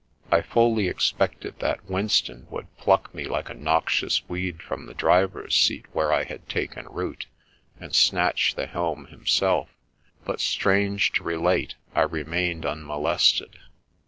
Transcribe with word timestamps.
I 0.31 0.41
fully 0.41 0.87
expected 0.87 1.59
that 1.59 1.87
Winston 1.87 2.47
would 2.49 2.75
pluck 2.77 3.13
me 3.13 3.25
like 3.25 3.51
a 3.51 3.53
noxious 3.53 4.27
weed 4.27 4.59
from 4.63 4.87
the 4.87 4.95
driver's 4.95 5.55
seat 5.55 5.85
where 5.93 6.11
I 6.11 6.23
had 6.23 6.49
taken 6.49 6.87
root, 6.89 7.27
and 7.79 7.95
snatch 7.95 8.55
the 8.55 8.65
helm 8.65 9.05
himself; 9.09 9.69
but 10.25 10.39
strange 10.41 11.11
to 11.11 11.23
relate, 11.23 11.75
I 11.93 12.01
remained 12.01 12.65
unmolested. 12.65 13.59